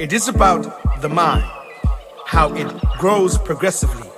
[0.00, 1.44] It is about the mind,
[2.26, 2.66] how it
[2.98, 4.08] grows progressively.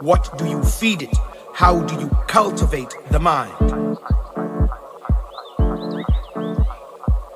[0.00, 1.16] What do you feed it?
[1.52, 3.52] How do you cultivate the mind?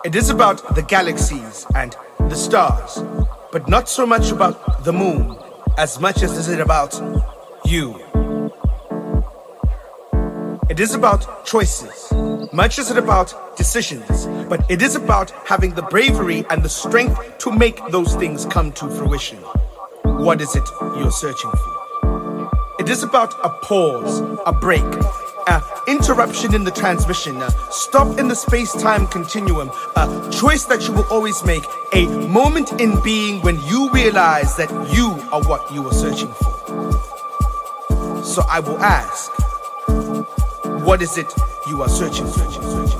[0.04, 3.02] It is about the galaxies and the stars,
[3.50, 5.36] but not so much about the moon
[5.76, 6.94] as much as it is about
[7.64, 7.98] you.
[10.68, 12.12] It is about choices,
[12.52, 17.38] much as it about decisions, but it is about having the bravery and the strength
[17.38, 19.38] to make those things come to fruition.
[20.02, 22.50] What is it you're searching for?
[22.80, 24.82] It is about a pause, a break,
[25.46, 30.86] an interruption in the transmission, uh, stop in the space time continuum, a choice that
[30.88, 35.72] you will always make, a moment in being when you realize that you are what
[35.72, 38.24] you are searching for.
[38.24, 39.30] So I will ask,
[40.84, 41.32] what is it
[41.68, 42.99] you are searching for?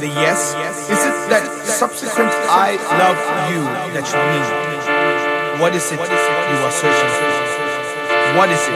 [0.00, 0.54] the yes?
[0.88, 3.20] Is it that subsequent I love
[3.52, 5.60] you that you need?
[5.60, 7.28] What is it you are searching for?
[8.38, 8.72] What is it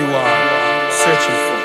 [0.00, 1.55] you are searching for?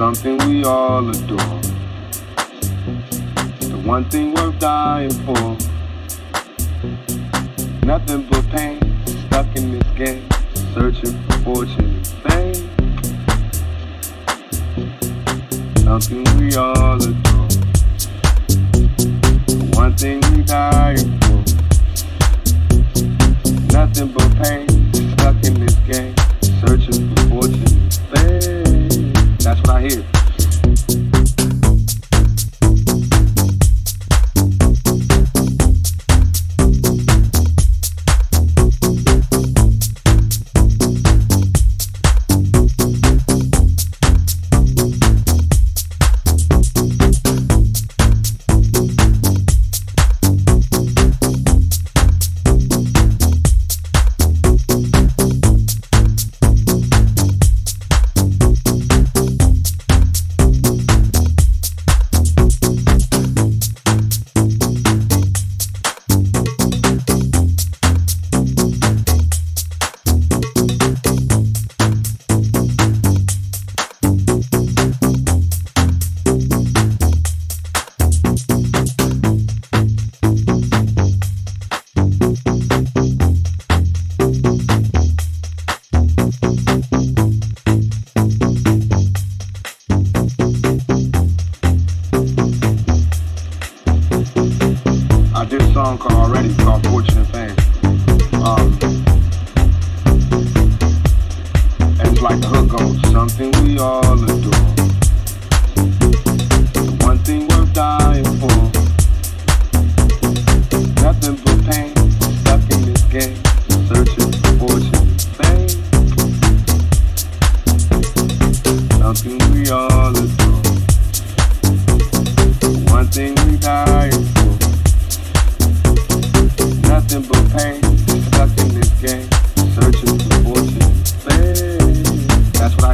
[0.00, 0.39] Something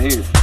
[0.09, 0.36] That's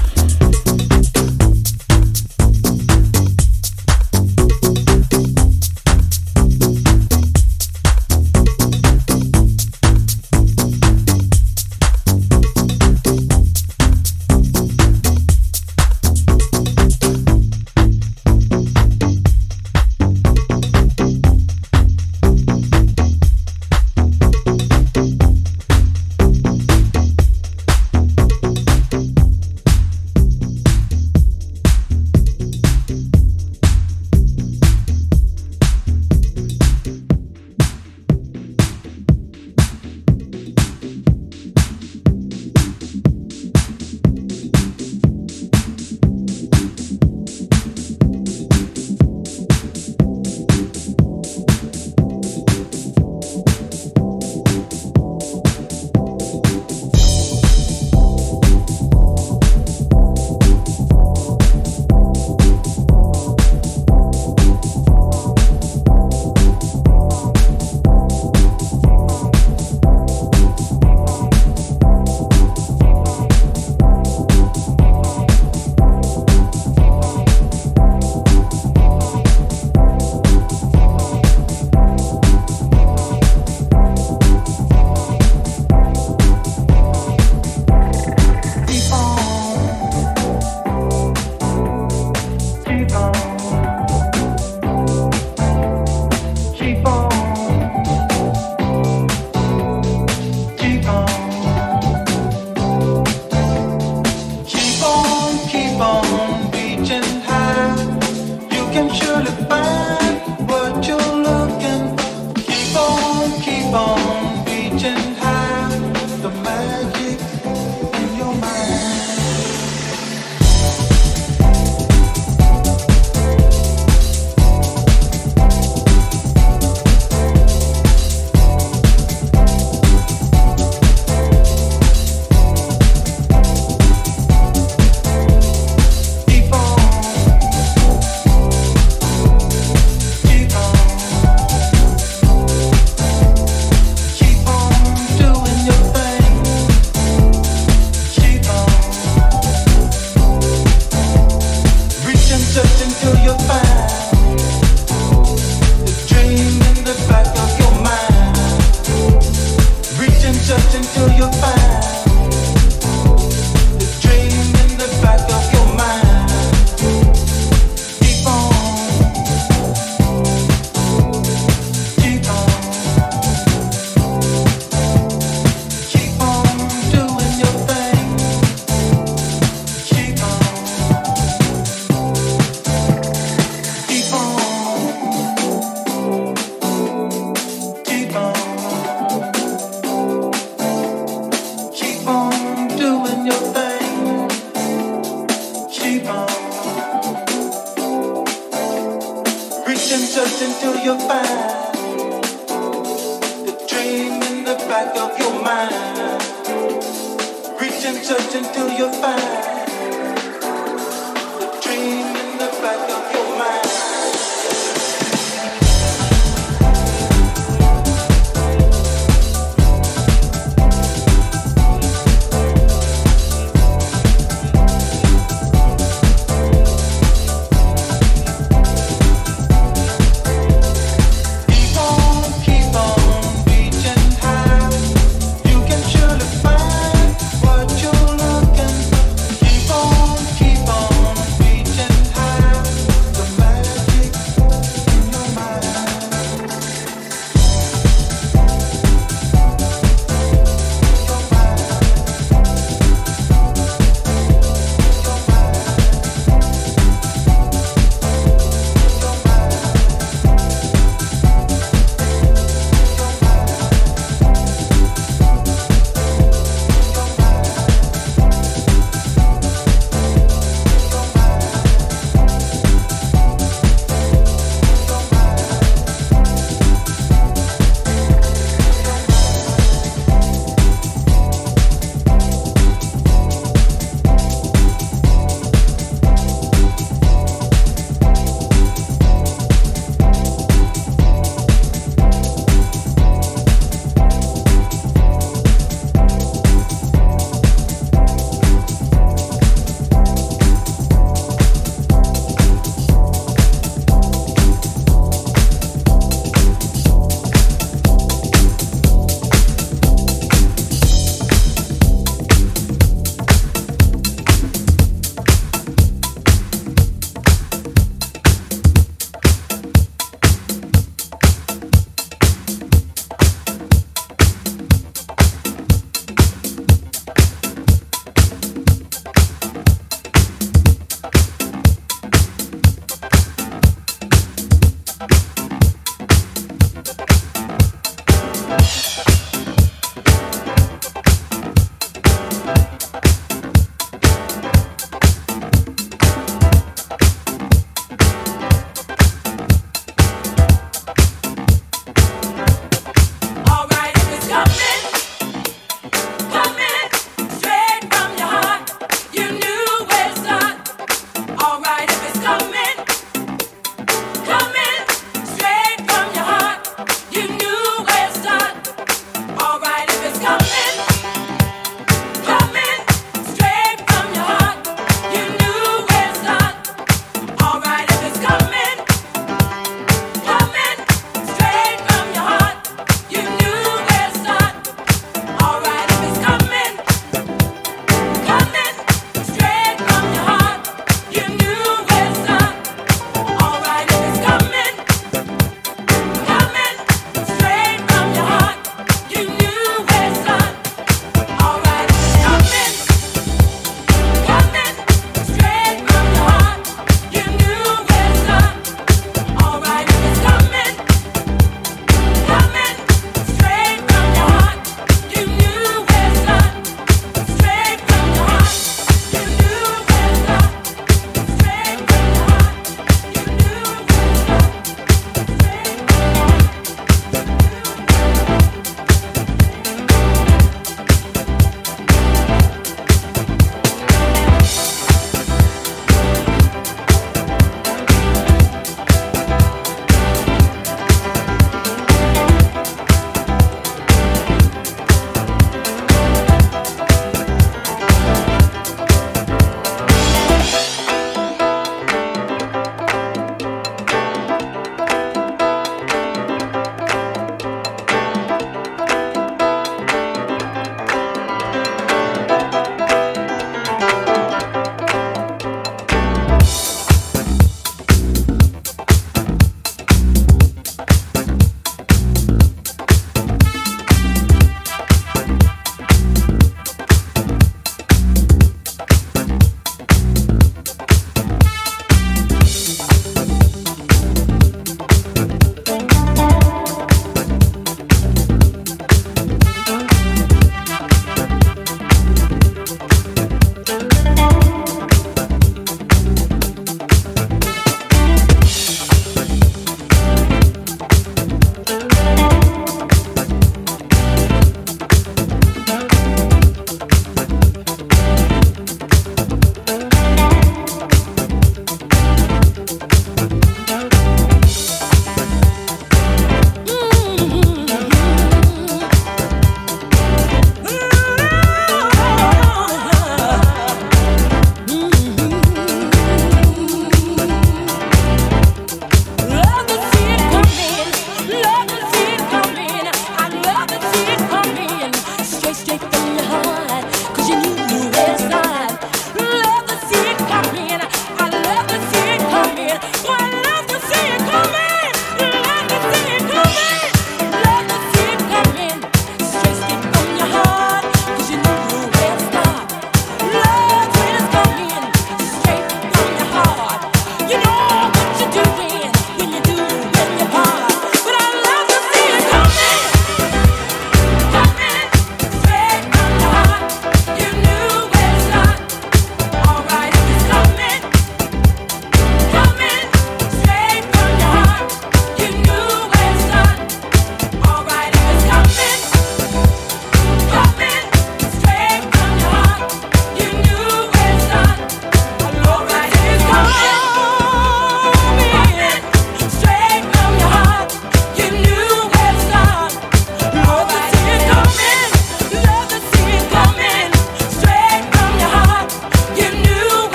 [207.59, 209.62] Reach and search until you find.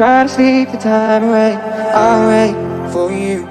[0.00, 1.52] try to sleep the time away.
[1.92, 2.54] I'll wait
[2.90, 3.44] for you.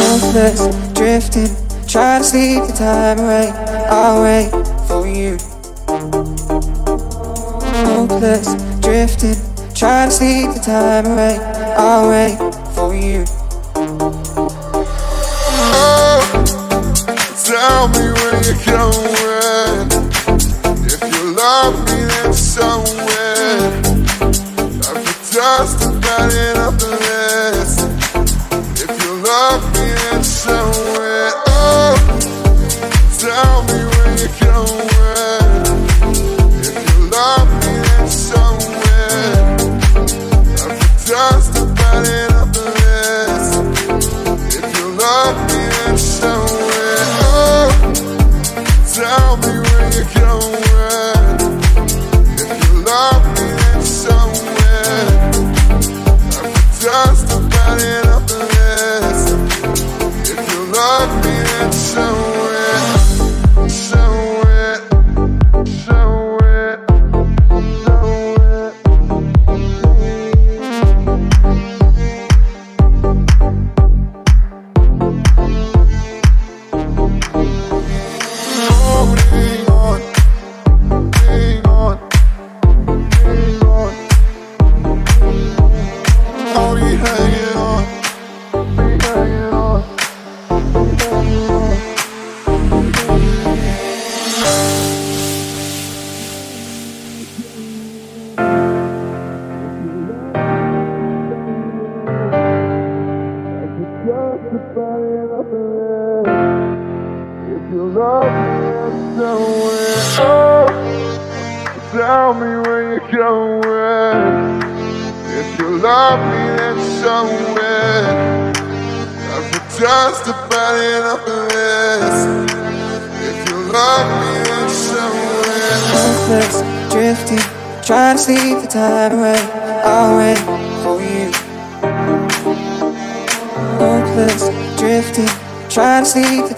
[0.00, 0.60] Hopeless,
[0.94, 1.54] drifting,
[1.86, 3.50] try to sleep the time away.
[3.90, 4.50] I'll wait
[4.88, 5.36] for you.
[7.84, 9.36] Hopeless, drifting,
[9.74, 11.36] try to sleep the time away.
[11.76, 12.38] I'll wait
[12.74, 13.26] for you.
[15.76, 16.22] Oh,
[17.44, 19.90] tell me when you're coming.
[20.86, 21.87] If you love me.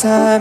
[0.01, 0.40] time.